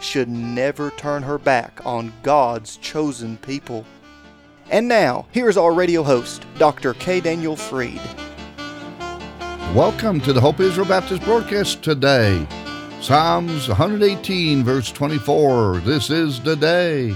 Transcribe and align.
should 0.00 0.28
never 0.28 0.90
turn 0.90 1.22
her 1.22 1.38
back 1.38 1.80
on 1.84 2.12
God's 2.22 2.76
chosen 2.78 3.36
people. 3.38 3.84
And 4.70 4.88
now, 4.88 5.26
here's 5.30 5.56
our 5.56 5.72
radio 5.72 6.02
host, 6.02 6.44
Dr. 6.58 6.94
K. 6.94 7.20
Daniel 7.20 7.56
Freed. 7.56 8.00
Welcome 9.74 10.20
to 10.22 10.32
the 10.32 10.40
Hope 10.40 10.60
Israel 10.60 10.86
Baptist 10.86 11.22
broadcast 11.22 11.82
today. 11.82 12.46
Psalms 13.00 13.68
118, 13.68 14.64
verse 14.64 14.90
24. 14.90 15.78
This 15.78 16.10
is 16.10 16.40
the 16.40 16.56
day 16.56 17.14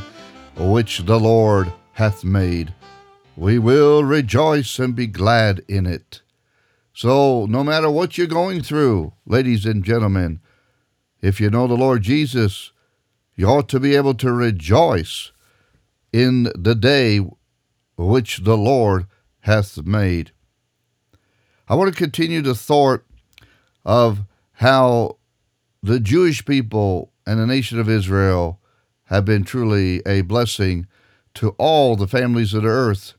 which 0.57 0.99
the 1.01 1.19
Lord 1.19 1.73
hath 1.93 2.23
made. 2.23 2.75
We 3.37 3.59
will 3.59 4.05
rejoice 4.05 4.79
and 4.79 4.95
be 4.95 5.07
glad 5.07 5.63
in 5.69 5.87
it. 5.87 6.23
So, 6.93 7.47
no 7.47 7.65
matter 7.65 7.91
what 7.91 8.19
you're 8.19 8.27
going 8.27 8.63
through, 8.63 9.15
ladies 9.25 9.65
and 9.65 9.83
gentlemen, 9.83 10.41
if 11.23 11.41
you 11.41 11.51
know 11.51 11.67
the 11.67 11.75
Lord 11.75 12.03
Jesus, 12.03 12.73
you 13.37 13.47
ought 13.47 13.69
to 13.71 13.81
be 13.81 13.95
able 13.95 14.15
to 14.15 14.33
rejoice 14.33 15.33
in 16.13 16.45
the 16.55 16.75
day 16.75 17.21
which 17.97 18.39
the 18.39 18.57
Lord 18.57 19.07
hath 19.41 19.83
made. 19.85 20.33
I 21.69 21.75
want 21.75 21.93
to 21.93 21.97
continue 21.97 22.43
the 22.43 22.55
thought 22.55 23.05
of 23.85 24.25
how 24.55 25.19
the 25.83 26.01
Jewish 26.01 26.45
people 26.45 27.13
and 27.27 27.39
the 27.39 27.47
nation 27.47 27.79
of 27.79 27.89
Israel 27.89 28.61
have 29.05 29.25
been 29.25 29.45
truly 29.45 30.03
a 30.05 30.23
blessing 30.23 30.87
to 31.35 31.51
all 31.59 31.97
the 31.97 32.09
families 32.09 32.55
of 32.55 32.63
the 32.63 32.69
earth. 32.69 33.15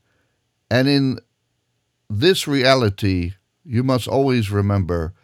And 0.70 0.88
in 0.88 1.18
this 2.08 2.46
reality, 2.46 3.34
you 3.64 3.82
must 3.82 4.06
always 4.06 4.50
remember 4.50 5.14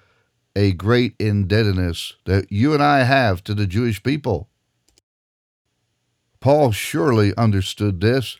a 0.59 0.73
great 0.73 1.15
indebtedness 1.21 2.15
that 2.25 2.51
you 2.51 2.75
and 2.75 2.83
I 2.83 3.05
have 3.05 3.45
to 3.45 3.55
the 3.55 3.65
Jewish 3.65 4.03
people. 4.03 4.49
Paul 6.41 6.73
surely 6.73 7.33
understood 7.37 8.01
this 8.01 8.39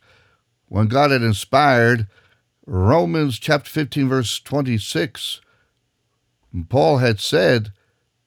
when 0.67 0.89
God 0.89 1.13
had 1.13 1.23
inspired 1.23 2.09
Romans 2.67 3.39
chapter 3.39 3.71
15, 3.71 4.09
verse 4.09 4.41
26. 4.41 5.41
Paul 6.69 6.99
had 6.99 7.21
said, 7.21 7.73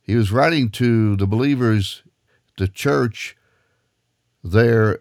he 0.02 0.16
was 0.16 0.32
writing 0.32 0.70
to 0.70 1.18
the 1.18 1.28
believers, 1.28 2.02
the 2.58 2.70
church 2.70 3.36
there, 4.42 5.00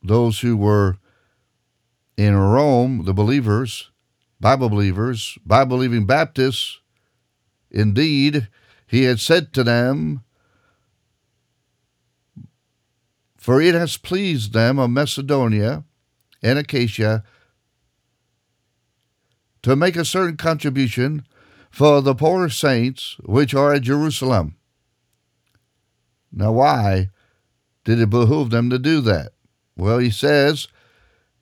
those 0.00 0.38
who 0.38 0.56
were 0.56 0.98
in 2.16 2.36
Rome, 2.36 3.06
the 3.06 3.12
believers, 3.12 3.90
Bible 4.40 4.68
believers, 4.68 5.36
Bible 5.44 5.78
believing 5.78 6.06
Baptists. 6.06 6.78
Indeed, 7.76 8.48
he 8.86 9.02
had 9.02 9.20
said 9.20 9.52
to 9.52 9.62
them, 9.62 10.22
For 13.36 13.60
it 13.60 13.74
has 13.74 13.98
pleased 13.98 14.54
them 14.54 14.78
of 14.78 14.88
Macedonia 14.88 15.84
and 16.42 16.58
Achaia 16.58 17.22
to 19.62 19.76
make 19.76 19.94
a 19.94 20.06
certain 20.06 20.38
contribution 20.38 21.26
for 21.70 22.00
the 22.00 22.14
poor 22.14 22.48
saints 22.48 23.18
which 23.24 23.52
are 23.52 23.74
at 23.74 23.82
Jerusalem. 23.82 24.56
Now, 26.32 26.52
why 26.52 27.10
did 27.84 28.00
it 28.00 28.08
behoove 28.08 28.48
them 28.48 28.70
to 28.70 28.78
do 28.78 29.02
that? 29.02 29.32
Well, 29.76 29.98
he 29.98 30.10
says, 30.10 30.66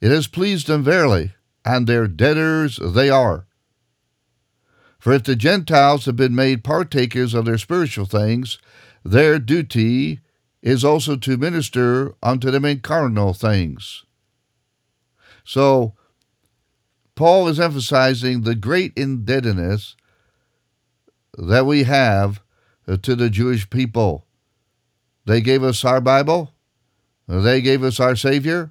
It 0.00 0.10
has 0.10 0.26
pleased 0.26 0.66
them 0.66 0.82
verily, 0.82 1.32
and 1.64 1.86
their 1.86 2.08
debtors 2.08 2.80
they 2.82 3.08
are. 3.08 3.46
For 5.04 5.12
if 5.12 5.24
the 5.24 5.36
Gentiles 5.36 6.06
have 6.06 6.16
been 6.16 6.34
made 6.34 6.64
partakers 6.64 7.34
of 7.34 7.44
their 7.44 7.58
spiritual 7.58 8.06
things, 8.06 8.56
their 9.04 9.38
duty 9.38 10.20
is 10.62 10.82
also 10.82 11.14
to 11.16 11.36
minister 11.36 12.14
unto 12.22 12.50
them 12.50 12.64
in 12.64 12.80
carnal 12.80 13.34
things. 13.34 14.04
So, 15.44 15.92
Paul 17.16 17.48
is 17.48 17.60
emphasizing 17.60 18.40
the 18.40 18.54
great 18.54 18.94
indebtedness 18.96 19.94
that 21.36 21.66
we 21.66 21.82
have 21.82 22.40
to 22.86 23.14
the 23.14 23.28
Jewish 23.28 23.68
people. 23.68 24.24
They 25.26 25.42
gave 25.42 25.62
us 25.62 25.84
our 25.84 26.00
Bible, 26.00 26.54
they 27.28 27.60
gave 27.60 27.84
us 27.84 28.00
our 28.00 28.16
Savior, 28.16 28.70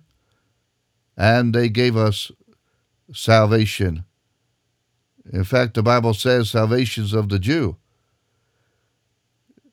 and 1.16 1.54
they 1.54 1.70
gave 1.70 1.96
us 1.96 2.32
salvation. 3.14 4.06
In 5.32 5.44
fact, 5.44 5.74
the 5.74 5.84
Bible 5.84 6.14
says 6.14 6.50
salvation's 6.50 7.14
of 7.14 7.30
the 7.30 7.40
Jew. 7.40 7.78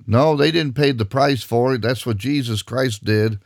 No, 0.06 0.36
they 0.36 0.50
didn't 0.50 0.76
pay 0.76 0.92
the 0.92 1.04
price 1.04 1.42
for 1.42 1.74
it. 1.74 1.82
That's 1.82 2.06
what 2.06 2.16
Jesus 2.16 2.62
Christ 2.62 3.04
did. 3.04 3.40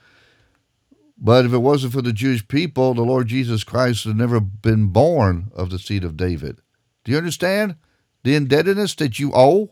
But 1.19 1.45
if 1.45 1.53
it 1.53 1.59
wasn't 1.59 1.93
for 1.93 2.03
the 2.03 2.13
Jewish 2.13 2.47
people, 2.47 2.95
the 2.95 3.03
Lord 3.03 3.29
Jesus 3.29 3.65
Christ 3.65 4.05
had 4.05 4.17
never 4.17 4.41
been 4.41 4.89
born 4.89 5.51
of 5.55 5.71
the 5.71 5.79
seed 5.79 6.05
of 6.05 6.17
David. 6.17 6.59
Do 7.05 7.13
you 7.13 7.19
understand 7.19 7.77
the 8.23 8.35
indebtedness 8.35 8.95
that 8.97 9.19
you 9.19 9.33
owe, 9.35 9.71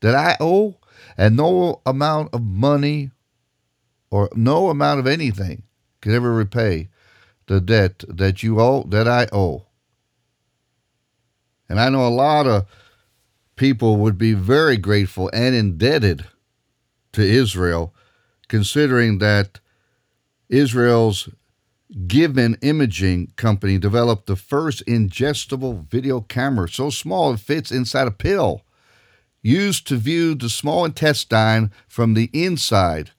that 0.00 0.14
I 0.14 0.36
owe, 0.40 0.76
and 1.16 1.36
no 1.36 1.80
amount 1.84 2.34
of 2.34 2.42
money 2.42 3.10
or 4.10 4.28
no 4.34 4.68
amount 4.68 5.00
of 5.00 5.06
anything 5.06 5.64
can 6.00 6.14
ever 6.14 6.32
repay 6.32 6.88
the 7.46 7.60
debt 7.60 8.04
that 8.08 8.42
you 8.42 8.60
owe, 8.60 8.84
that 8.84 9.08
I 9.08 9.26
owe. 9.32 9.65
And 11.68 11.80
I 11.80 11.88
know 11.88 12.06
a 12.06 12.08
lot 12.08 12.46
of 12.46 12.66
people 13.56 13.96
would 13.96 14.18
be 14.18 14.34
very 14.34 14.76
grateful 14.76 15.30
and 15.32 15.54
indebted 15.54 16.26
to 17.12 17.22
Israel, 17.22 17.94
considering 18.48 19.18
that 19.18 19.60
Israel's 20.48 21.28
Given 22.06 22.56
Imaging 22.62 23.32
Company 23.36 23.78
developed 23.78 24.26
the 24.26 24.36
first 24.36 24.84
ingestible 24.86 25.86
video 25.88 26.20
camera 26.20 26.68
so 26.68 26.90
small 26.90 27.32
it 27.32 27.40
fits 27.40 27.70
inside 27.70 28.08
a 28.08 28.12
pill, 28.12 28.62
used 29.40 29.86
to 29.86 29.96
view 29.96 30.34
the 30.34 30.48
small 30.48 30.84
intestine 30.84 31.70
from 31.86 32.14
the 32.14 32.28
inside 32.32 33.12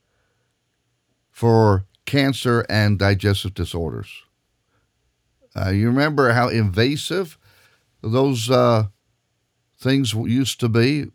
for 1.31 1.85
cancer 2.05 2.65
and 2.69 2.99
digestive 2.99 3.53
disorders. 3.53 4.09
Uh, 5.55 5.69
you 5.69 5.87
remember 5.87 6.33
how 6.33 6.49
invasive 6.49 7.37
those 8.11 8.49
uh, 8.49 8.87
things 9.79 10.13
used 10.13 10.59
to 10.59 10.69
be. 10.69 11.07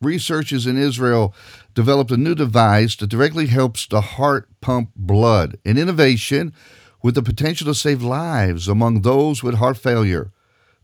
Researchers 0.00 0.66
in 0.66 0.76
Israel 0.76 1.34
developed 1.72 2.10
a 2.10 2.16
new 2.16 2.34
device 2.34 2.96
that 2.96 3.08
directly 3.08 3.46
helps 3.46 3.86
the 3.86 4.00
heart 4.00 4.48
pump 4.60 4.90
blood, 4.94 5.56
an 5.64 5.78
innovation 5.78 6.52
with 7.02 7.14
the 7.14 7.22
potential 7.22 7.66
to 7.66 7.74
save 7.74 8.02
lives 8.02 8.68
among 8.68 9.02
those 9.02 9.42
with 9.42 9.56
heart 9.56 9.76
failure. 9.76 10.32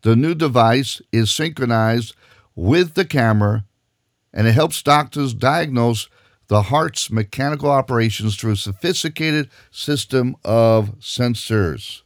The 0.03 0.17
new 0.17 0.35
device 0.35 1.03
is 1.13 1.31
synchronized 1.31 2.15
with 2.55 2.95
the 2.95 3.05
camera 3.05 3.65
and 4.33 4.47
it 4.47 4.53
helps 4.53 4.83
doctors 4.83 5.35
diagnose 5.35 6.09
the 6.49 6.63
heart's 6.63 7.11
mechanical 7.11 7.71
operations 7.71 8.37
through 8.37 8.53
a 8.53 8.57
sophisticated 8.57 9.49
system 9.71 10.37
of 10.45 10.99
sensors. 10.99 12.03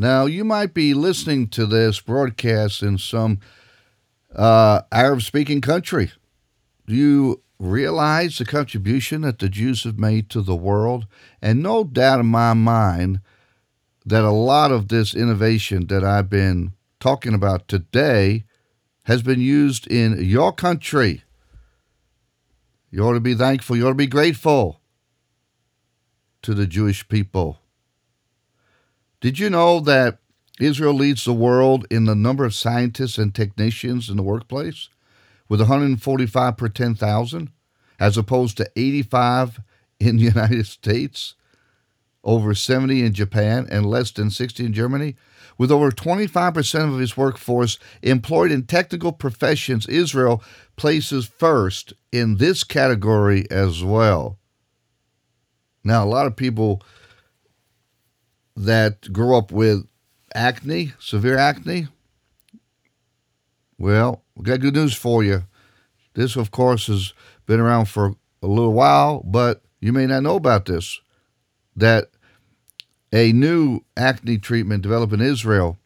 Now, 0.00 0.24
you 0.24 0.46
might 0.46 0.72
be 0.72 0.94
listening 0.94 1.48
to 1.48 1.66
this 1.66 2.00
broadcast 2.00 2.82
in 2.82 2.96
some 2.96 3.38
uh, 4.34 4.80
Arab 4.90 5.20
speaking 5.20 5.60
country. 5.60 6.10
Do 6.86 6.94
you 6.94 7.42
realize 7.58 8.38
the 8.38 8.46
contribution 8.46 9.20
that 9.20 9.40
the 9.40 9.50
Jews 9.50 9.84
have 9.84 9.98
made 9.98 10.30
to 10.30 10.40
the 10.40 10.56
world? 10.56 11.06
And 11.42 11.62
no 11.62 11.84
doubt 11.84 12.20
in 12.20 12.24
my 12.28 12.54
mind 12.54 13.20
that 14.06 14.24
a 14.24 14.30
lot 14.30 14.72
of 14.72 14.88
this 14.88 15.14
innovation 15.14 15.88
that 15.88 16.02
I've 16.02 16.30
been 16.30 16.72
talking 16.98 17.34
about 17.34 17.68
today 17.68 18.44
has 19.02 19.20
been 19.20 19.42
used 19.42 19.86
in 19.86 20.24
your 20.24 20.50
country. 20.50 21.24
You 22.90 23.02
ought 23.02 23.12
to 23.12 23.20
be 23.20 23.34
thankful, 23.34 23.76
you 23.76 23.84
ought 23.84 23.90
to 23.90 23.94
be 23.96 24.06
grateful 24.06 24.80
to 26.40 26.54
the 26.54 26.66
Jewish 26.66 27.06
people. 27.06 27.59
Did 29.20 29.38
you 29.38 29.50
know 29.50 29.80
that 29.80 30.18
Israel 30.60 30.94
leads 30.94 31.24
the 31.24 31.32
world 31.32 31.86
in 31.90 32.06
the 32.06 32.14
number 32.14 32.44
of 32.44 32.54
scientists 32.54 33.18
and 33.18 33.34
technicians 33.34 34.08
in 34.08 34.16
the 34.16 34.22
workplace 34.22 34.88
with 35.48 35.60
145 35.60 36.56
per 36.56 36.68
10,000 36.68 37.50
as 37.98 38.16
opposed 38.16 38.56
to 38.56 38.70
85 38.76 39.60
in 39.98 40.16
the 40.16 40.22
United 40.34 40.66
States, 40.66 41.34
over 42.24 42.54
70 42.54 43.04
in 43.04 43.12
Japan, 43.12 43.66
and 43.70 43.84
less 43.84 44.10
than 44.10 44.30
60 44.30 44.64
in 44.64 44.72
Germany. 44.72 45.16
With 45.58 45.70
over 45.70 45.90
25% 45.90 46.94
of 46.94 47.00
its 47.00 47.16
workforce 47.16 47.78
employed 48.00 48.50
in 48.50 48.64
technical 48.64 49.12
professions, 49.12 49.86
Israel 49.86 50.42
places 50.76 51.26
first 51.26 51.92
in 52.10 52.38
this 52.38 52.64
category 52.64 53.50
as 53.50 53.84
well. 53.84 54.38
Now, 55.84 56.04
a 56.04 56.06
lot 56.06 56.26
of 56.26 56.36
people 56.36 56.82
that 58.64 59.12
grew 59.12 59.36
up 59.36 59.50
with 59.50 59.86
acne, 60.34 60.92
severe 60.98 61.38
acne, 61.38 61.88
well, 63.78 64.22
we 64.34 64.44
got 64.44 64.60
good 64.60 64.74
news 64.74 64.94
for 64.94 65.24
you. 65.24 65.44
This, 66.14 66.36
of 66.36 66.50
course, 66.50 66.86
has 66.88 67.14
been 67.46 67.60
around 67.60 67.86
for 67.86 68.14
a 68.42 68.46
little 68.46 68.72
while, 68.72 69.22
but 69.24 69.62
you 69.80 69.92
may 69.92 70.06
not 70.06 70.22
know 70.22 70.36
about 70.36 70.66
this. 70.66 71.00
That 71.74 72.10
a 73.12 73.32
new 73.32 73.80
acne 73.96 74.38
treatment 74.38 74.82
developed 74.82 75.12
in 75.12 75.20
Israel 75.20 75.78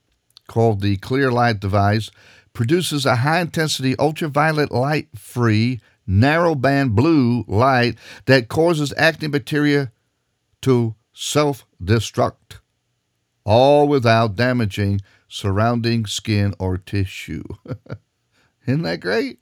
called 0.49 0.81
the 0.81 0.97
Clear 0.97 1.31
Light 1.31 1.61
device 1.61 2.11
produces 2.53 3.06
a 3.06 3.17
high 3.17 3.41
intensity 3.41 3.94
ultraviolet 3.99 4.73
light 4.73 5.09
free 5.17 5.81
narrowband 6.09 6.94
blue 6.94 7.44
light 7.47 7.97
that 8.27 8.49
causes 8.49 8.93
acne 8.97 9.29
bacteria 9.29 9.93
to 10.62 10.94
self 11.12 11.65
destruct, 11.82 12.59
all 13.44 13.87
without 13.87 14.37
damaging 14.37 15.00
surrounding 15.29 16.06
skin 16.06 16.55
or 16.58 16.79
tissue. 16.79 17.44
Isn't 18.67 18.82
that 18.82 19.00
great? 19.00 19.41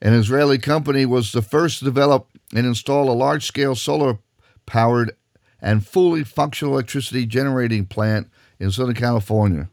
An 0.00 0.12
Israeli 0.14 0.58
company 0.58 1.06
was 1.06 1.32
the 1.32 1.42
first 1.42 1.78
to 1.78 1.84
develop 1.84 2.28
and 2.54 2.66
install 2.66 3.10
a 3.10 3.12
large 3.12 3.46
scale 3.46 3.74
solar 3.74 4.18
powered 4.66 5.16
and 5.60 5.86
fully 5.86 6.24
functional 6.24 6.74
electricity 6.74 7.26
generating 7.26 7.86
plant 7.86 8.28
in 8.58 8.70
Southern 8.70 8.94
California. 8.94 9.68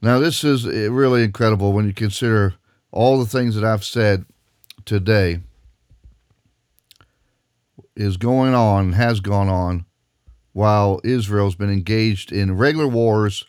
Now, 0.00 0.20
this 0.20 0.44
is 0.44 0.66
eh, 0.66 0.88
really 0.90 1.24
incredible 1.24 1.72
when 1.72 1.86
you 1.86 1.92
consider 1.92 2.54
all 2.92 3.18
the 3.18 3.26
things 3.26 3.54
that 3.56 3.64
I've 3.64 3.84
said 3.84 4.24
today 4.84 5.40
is 7.96 8.16
going 8.16 8.54
on, 8.54 8.92
has 8.92 9.18
gone 9.18 9.48
on 9.48 9.84
while 10.52 11.00
Israel's 11.04 11.54
been 11.54 11.70
engaged 11.70 12.32
in 12.32 12.56
regular 12.56 12.88
wars 12.88 13.44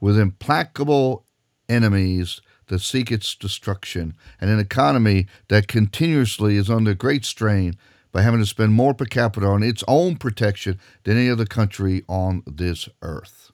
with 0.00 0.18
implacable 0.18 1.24
enemies 1.68 2.40
that 2.66 2.80
seek 2.80 3.12
its 3.12 3.34
destruction, 3.34 4.14
and 4.40 4.50
an 4.50 4.58
economy 4.58 5.26
that 5.48 5.68
continuously 5.68 6.56
is 6.56 6.70
under 6.70 6.94
great 6.94 7.24
strain 7.24 7.76
by 8.12 8.22
having 8.22 8.40
to 8.40 8.46
spend 8.46 8.72
more 8.72 8.94
per 8.94 9.04
capita 9.04 9.46
on 9.46 9.62
its 9.62 9.82
own 9.88 10.16
protection 10.16 10.78
than 11.04 11.16
any 11.16 11.30
other 11.30 11.46
country 11.46 12.04
on 12.08 12.42
this 12.46 12.88
earth. 13.00 13.50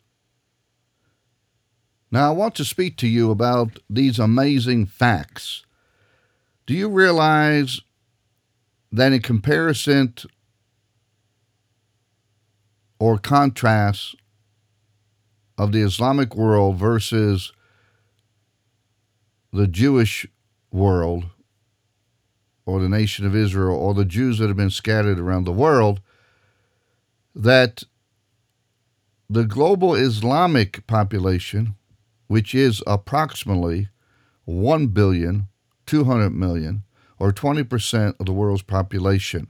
Now, 2.10 2.28
I 2.28 2.30
want 2.32 2.54
to 2.56 2.64
speak 2.64 2.96
to 2.98 3.08
you 3.08 3.30
about 3.30 3.78
these 3.88 4.18
amazing 4.18 4.86
facts. 4.86 5.64
Do 6.66 6.74
you 6.74 6.88
realize 6.88 7.80
that 8.90 9.12
in 9.12 9.20
comparison 9.20 10.14
or 12.98 13.18
contrasts 13.18 14.14
of 15.56 15.72
the 15.72 15.80
Islamic 15.80 16.34
world 16.34 16.76
versus 16.76 17.52
the 19.52 19.66
Jewish 19.66 20.26
world 20.70 21.24
or 22.66 22.80
the 22.80 22.88
nation 22.88 23.26
of 23.26 23.34
Israel 23.34 23.76
or 23.76 23.94
the 23.94 24.04
Jews 24.04 24.38
that 24.38 24.48
have 24.48 24.56
been 24.56 24.70
scattered 24.70 25.18
around 25.18 25.44
the 25.44 25.52
world, 25.52 26.00
that 27.34 27.84
the 29.30 29.44
global 29.44 29.94
Islamic 29.94 30.86
population, 30.86 31.76
which 32.26 32.54
is 32.54 32.82
approximately 32.86 33.88
1 34.44 34.88
billion 34.88 35.48
200 35.88 36.30
million, 36.30 36.84
or 37.18 37.32
20% 37.32 38.14
of 38.20 38.26
the 38.26 38.32
world's 38.32 38.62
population, 38.62 39.48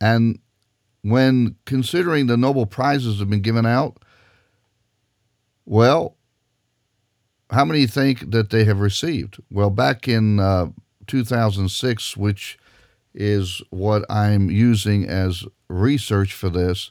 and 0.00 0.38
when 1.02 1.56
considering 1.66 2.26
the 2.26 2.36
Nobel 2.36 2.66
Prizes 2.66 3.18
have 3.18 3.28
been 3.28 3.42
given 3.42 3.66
out, 3.66 3.98
well, 5.64 6.16
how 7.50 7.64
many 7.64 7.86
think 7.86 8.30
that 8.30 8.50
they 8.50 8.64
have 8.64 8.80
received? 8.80 9.36
Well, 9.50 9.70
back 9.70 10.08
in 10.08 10.40
uh, 10.40 10.68
2006, 11.06 12.16
which 12.16 12.58
is 13.14 13.60
what 13.70 14.04
I'm 14.10 14.50
using 14.50 15.06
as 15.06 15.44
research 15.68 16.32
for 16.32 16.48
this, 16.48 16.90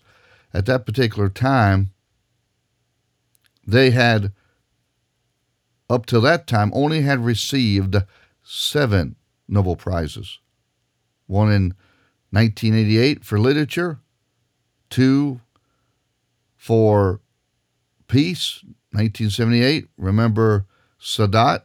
at 0.54 0.66
that 0.68 0.86
particular 0.86 1.30
time, 1.30 1.92
they 3.66 3.92
had, 3.92 4.34
up 5.90 6.06
to 6.08 6.20
that 6.20 6.48
time, 6.48 6.72
only 6.74 7.02
had 7.02 7.24
received 7.24 7.96
seven 8.44 9.16
Nobel 9.48 9.76
Prizes. 9.76 10.40
One 11.28 11.52
in 11.52 11.74
1988 12.32 13.26
for 13.26 13.38
literature, 13.38 14.00
two 14.90 15.42
for 16.56 17.20
peace, 18.08 18.64
1978, 18.92 19.88
remember 19.98 20.66
Sadat, 21.00 21.64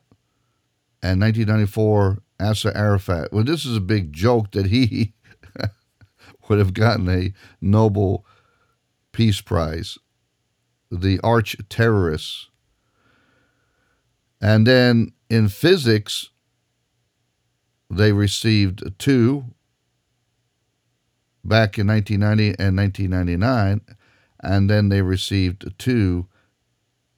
and 1.03 1.21
1994, 1.21 2.19
Yasser 2.41 2.75
Arafat. 2.75 3.33
Well, 3.33 3.45
this 3.45 3.65
is 3.65 3.77
a 3.77 3.81
big 3.81 4.13
joke 4.13 4.53
that 4.53 4.67
he 4.67 5.15
would 6.49 6.59
have 6.59 6.75
gotten 6.75 7.09
a 7.09 7.33
Nobel 7.61 8.25
Peace 9.13 9.41
Prize, 9.41 9.99
the 10.91 11.21
arch 11.23 11.57
terrorists. 11.69 12.49
And 14.41 14.67
then 14.67 15.13
in 15.31 15.49
physics, 15.49 16.31
they 17.89 18.13
received 18.13 18.99
two 18.99 19.47
back 21.49 21.79
in 21.79 21.87
1990 21.87 22.63
and 22.63 22.77
1999, 22.77 23.81
and 24.41 24.71
then 24.71 24.89
they 24.89 25.03
received 25.03 25.73
two 25.79 26.27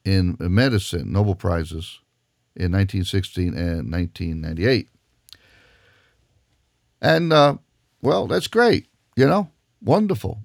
in 0.05 0.37
medicine, 0.39 1.11
Nobel 1.11 1.35
Prizes, 1.35 1.99
in 2.55 2.71
1916 2.71 3.53
and 3.55 3.91
1998. 3.91 4.89
And, 7.01 7.31
uh, 7.31 7.57
well, 8.01 8.27
that's 8.27 8.47
great, 8.47 8.87
you 9.15 9.25
know, 9.25 9.49
wonderful. 9.81 10.39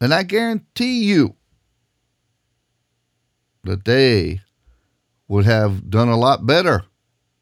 And 0.00 0.14
I 0.14 0.22
guarantee 0.22 1.02
you 1.04 1.34
that 3.64 3.84
they 3.84 4.40
would 5.26 5.44
have 5.44 5.90
done 5.90 6.08
a 6.08 6.16
lot 6.16 6.46
better. 6.46 6.84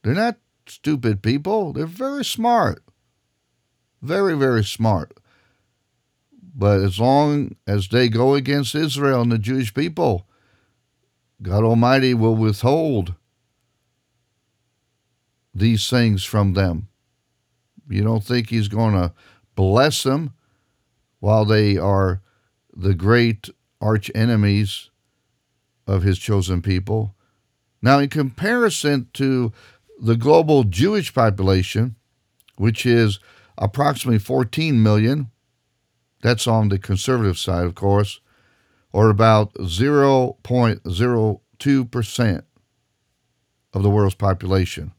They're 0.03 0.15
not 0.15 0.39
stupid 0.67 1.23
people, 1.23 1.73
they're 1.73 1.87
very 1.87 2.25
smart. 2.25 2.83
Very, 4.03 4.37
very 4.37 4.65
smart. 4.65 5.17
But 6.59 6.81
as 6.81 6.99
long 6.99 7.55
as 7.67 7.89
they 7.89 8.09
go 8.09 8.35
against 8.35 8.75
Israel 8.75 9.21
and 9.21 9.31
the 9.31 9.39
Jewish 9.39 9.75
people, 9.75 10.27
God 11.43 11.63
Almighty 11.63 12.15
will 12.15 12.35
withhold 12.35 13.15
these 15.55 15.91
things 15.91 16.25
from 16.25 16.55
them. 16.55 16.89
You 17.91 18.03
don't 18.03 18.25
think 18.25 18.49
He's 18.49 18.69
going 18.69 18.95
to 18.95 19.13
bless 19.55 20.03
them 20.03 20.33
while 21.21 21.45
they 21.45 21.77
are 21.77 22.23
the 22.75 22.95
great 22.95 23.51
arch 23.83 24.11
enemies 24.15 24.89
of 25.87 26.05
His 26.05 26.19
chosen 26.19 26.63
people? 26.63 27.15
Now, 27.83 27.99
in 27.99 28.09
comparison 28.09 29.09
to 29.13 29.53
the 30.01 30.17
global 30.17 30.65
Jewish 30.65 31.13
population, 31.13 31.97
which 32.57 32.87
is 32.87 33.21
approximately 33.59 34.19
14 34.19 34.83
million, 34.83 35.31
that's 36.23 36.47
on 36.47 36.69
the 36.69 36.79
conservative 36.79 37.39
side, 37.39 37.65
of 37.65 37.75
course, 37.75 38.21
or 38.93 39.11
about 39.11 39.55
0.02% 39.55 42.43
of 43.73 43.83
the 43.83 43.91
world's 43.91 44.15
population. 44.15 44.93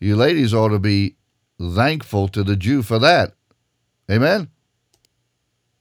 You 0.00 0.16
ladies 0.16 0.54
ought 0.54 0.70
to 0.70 0.78
be 0.78 1.16
thankful 1.60 2.26
to 2.28 2.42
the 2.42 2.56
Jew 2.56 2.82
for 2.82 2.98
that. 2.98 3.34
Amen? 4.10 4.48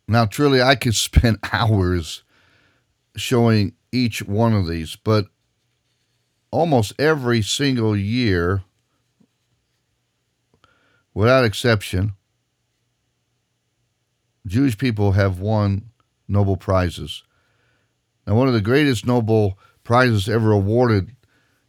Now, 0.08 0.25
truly, 0.25 0.62
I 0.62 0.75
could 0.75 0.96
spend 0.96 1.39
hours 1.51 2.24
showing 3.16 3.74
each 3.92 4.22
one 4.22 4.54
of 4.54 4.68
these, 4.68 4.96
but 4.96 5.28
almost 6.51 6.94
every 7.00 7.42
single 7.42 7.96
year, 7.96 8.63
without 11.13 11.46
exception, 11.46 12.13
Jewish 14.50 14.79
people 14.79 15.12
have 15.12 15.39
won 15.39 15.91
Nobel 16.27 16.58
Prizes. 16.58 17.24
Now, 18.25 18.36
one 18.36 18.48
of 18.48 18.56
the 18.56 18.62
greatest 18.62 19.06
Nobel 19.06 19.60
Prizes 19.84 20.27
ever 20.27 20.51
awarded 20.51 21.15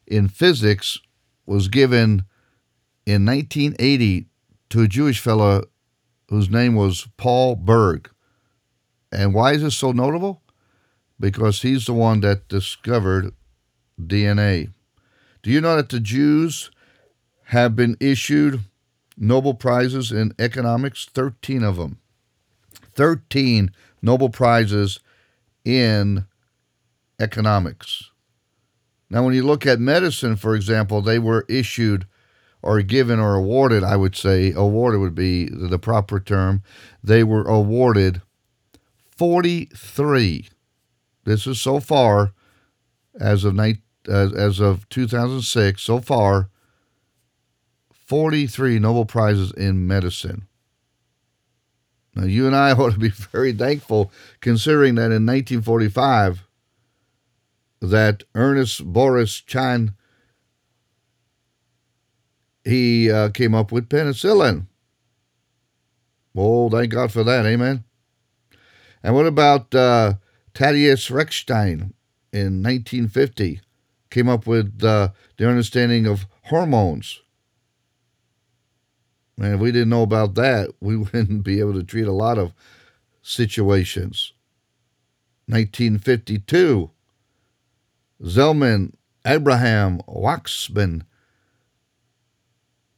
in 0.07 0.29
physics 0.29 0.99
was 1.45 1.69
given 1.69 2.25
in 3.05 3.27
1980 3.27 4.27
to 4.71 4.83
a 4.83 4.89
Jewish 4.89 5.21
fellow 5.21 5.65
whose 6.29 6.49
name 6.49 6.75
was 6.75 7.07
Paul 7.19 7.55
Berg. 7.55 8.11
And 9.13 9.35
why 9.35 9.53
is 9.53 9.63
this 9.63 9.77
so 9.77 9.93
notable? 9.93 10.43
Because 11.19 11.61
he's 11.61 11.85
the 11.85 11.93
one 11.93 12.21
that 12.21 12.49
discovered 12.49 13.35
DNA. 14.01 14.73
Do 15.43 15.51
you 15.51 15.61
know 15.61 15.77
that 15.77 15.91
the 15.91 16.01
Jews 16.01 16.71
have 17.45 17.77
been 17.77 17.97
issued 18.01 18.61
Nobel 19.19 19.55
Prizes 19.55 20.13
in 20.13 20.33
economics? 20.39 21.09
13 21.13 21.63
of 21.63 21.77
them. 21.77 22.00
13 22.95 23.71
Nobel 24.03 24.29
Prizes 24.29 25.01
in 25.65 26.27
economics. 27.19 28.11
Now, 29.11 29.25
when 29.25 29.35
you 29.35 29.45
look 29.45 29.67
at 29.67 29.81
medicine, 29.81 30.37
for 30.37 30.55
example, 30.55 31.03
they 31.03 31.19
were 31.19 31.45
issued 31.49 32.07
or 32.63 32.81
given 32.83 33.19
or 33.19 33.35
awarded, 33.35 33.83
I 33.83 33.97
would 33.97 34.15
say, 34.15 34.53
awarded 34.53 35.01
would 35.01 35.15
be 35.15 35.47
the 35.47 35.79
proper 35.79 36.21
term. 36.21 36.63
They 37.03 37.25
were 37.25 37.43
awarded 37.43 38.23
43. 39.17 40.49
This 41.25 41.47
is 41.47 41.61
so 41.61 41.81
far 41.81 42.33
as 43.19 43.45
of 43.45 43.55
night, 43.55 43.79
as, 44.09 44.33
as 44.33 44.61
of 44.61 44.89
2006, 44.89 45.83
so 45.83 46.01
far 46.01 46.51
43 47.93 48.79
Nobel 48.79 49.05
Prizes 49.05 49.53
in 49.53 49.87
medicine. 49.87 50.47
Now, 52.21 52.27
you 52.27 52.47
and 52.47 52.55
I 52.55 52.73
ought 52.75 52.93
to 52.93 52.99
be 52.99 53.09
very 53.09 53.53
thankful 53.55 54.13
considering 54.41 54.97
that 54.97 55.11
in 55.11 55.25
1945, 55.25 56.47
that 57.81 58.25
Ernest 58.35 58.85
Boris 58.85 59.41
Chain 59.41 59.95
he 62.63 63.11
uh, 63.11 63.31
came 63.31 63.55
up 63.55 63.73
with 63.73 63.89
penicillin. 63.89 64.67
Oh, 66.37 66.69
thank 66.69 66.93
God 66.93 67.11
for 67.11 67.25
that, 67.25 67.47
amen. 67.47 67.85
And 69.03 69.15
what 69.15 69.25
about 69.25 69.75
uh, 69.75 70.15
Thaddeus 70.55 71.09
Reichstein 71.09 71.95
in 72.35 72.63
1950? 72.63 73.63
Came 74.11 74.29
up 74.29 74.47
with 74.47 74.85
uh, 74.85 75.09
the 75.39 75.49
understanding 75.49 76.07
of 76.07 76.27
hormones. 76.45 77.23
Man, 79.41 79.55
if 79.55 79.61
we 79.61 79.73
didn't 79.73 79.89
know 79.89 80.03
about 80.03 80.35
that, 80.35 80.71
we 80.81 80.97
wouldn't 80.99 81.43
be 81.43 81.61
able 81.61 81.73
to 81.73 81.83
treat 81.83 82.07
a 82.07 82.13
lot 82.13 82.39
of 82.39 82.53
situations. 83.23 84.35
1952, 85.47 86.91
Zalman 88.23 88.93
Abraham 89.27 90.03
Waksman 90.07 91.03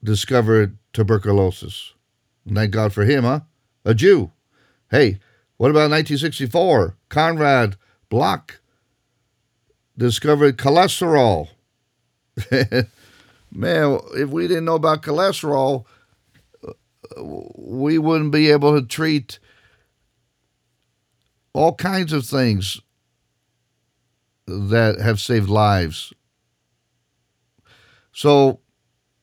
discovered 0.03 0.77
tuberculosis. 0.93 1.95
thank 2.53 2.73
God 2.73 2.93
for 2.93 3.05
him, 3.05 3.23
huh? 3.23 3.41
A 3.85 3.95
Jew. 3.95 4.33
Hey, 4.91 5.21
what 5.57 5.71
about 5.71 5.91
1964? 5.91 6.97
Konrad 7.09 7.77
Bloch 8.09 8.61
discovered 9.97 10.59
cholesterol. 10.59 11.51
Man, 13.53 14.01
if 14.15 14.29
we 14.29 14.49
didn't 14.49 14.65
know 14.65 14.75
about 14.75 15.03
cholesterol, 15.03 15.87
we 17.17 17.99
wouldn't 17.99 18.33
be 18.33 18.51
able 18.51 18.79
to 18.81 18.87
treat 18.87 19.39
all 21.53 21.75
kinds 21.75 22.13
of 22.13 22.27
things 22.27 22.81
that 24.47 25.01
have 25.01 25.21
saved 25.21 25.49
lives. 25.49 26.13
So, 28.13 28.61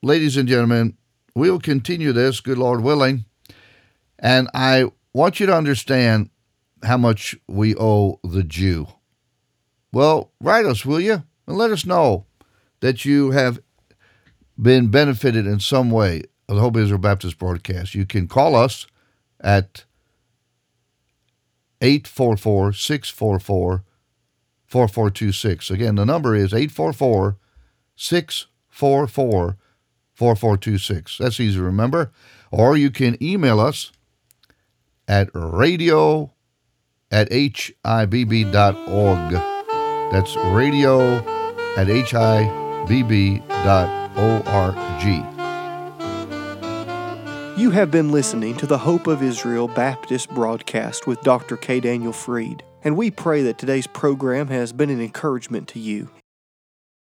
ladies 0.01 0.37
and 0.37 0.47
gentlemen, 0.47 0.97
we'll 1.35 1.59
continue 1.59 2.11
this, 2.11 2.39
good 2.39 2.57
Lord 2.57 2.81
willing. 2.81 3.25
And 4.17 4.49
I 4.53 4.85
want 5.13 5.39
you 5.39 5.45
to 5.45 5.55
understand 5.55 6.29
how 6.83 6.97
much 6.97 7.35
we 7.47 7.75
owe 7.75 8.19
the 8.23 8.43
Jew. 8.43 8.87
Well, 9.91 10.31
write 10.39 10.65
us, 10.65 10.85
will 10.85 10.99
you? 10.99 11.23
And 11.47 11.57
let 11.57 11.71
us 11.71 11.85
know 11.85 12.25
that 12.79 13.05
you 13.05 13.31
have 13.31 13.59
been 14.61 14.87
benefited 14.87 15.45
in 15.45 15.59
some 15.59 15.89
way 15.89 16.23
of 16.49 16.55
the 16.55 16.61
Hope 16.61 16.75
Israel 16.75 16.99
Baptist 16.99 17.37
broadcast. 17.37 17.93
You 17.93 18.05
can 18.05 18.27
call 18.27 18.55
us 18.55 18.87
at 19.39 19.85
844 21.79 22.73
644 22.73 23.83
4426. 24.65 25.71
Again, 25.71 25.95
the 25.95 26.05
number 26.05 26.35
is 26.35 26.53
844 26.53 27.37
644 27.95 29.57
4426. 30.15 31.17
That's 31.19 31.39
easy 31.39 31.57
to 31.57 31.63
remember. 31.63 32.11
Or 32.51 32.75
you 32.75 32.89
can 32.89 33.15
email 33.23 33.59
us 33.59 33.91
at 35.07 35.29
radio 35.33 36.33
at 37.11 37.29
hibb.org. 37.29 38.51
That's 40.11 40.35
radio 40.35 41.17
at 41.77 41.87
hibb.org. 41.87 42.19
You 47.59 47.71
have 47.71 47.91
been 47.91 48.09
listening 48.09 48.55
to 48.55 48.65
the 48.65 48.77
Hope 48.77 49.05
of 49.05 49.21
Israel 49.21 49.67
Baptist 49.67 50.29
broadcast 50.29 51.07
with 51.07 51.19
Dr. 51.23 51.57
K. 51.57 51.81
Daniel 51.81 52.13
Freed, 52.13 52.63
and 52.85 52.95
we 52.95 53.11
pray 53.11 53.41
that 53.41 53.57
today's 53.57 53.85
program 53.85 54.47
has 54.47 54.71
been 54.71 54.89
an 54.89 55.01
encouragement 55.01 55.67
to 55.67 55.79
you. 55.81 56.09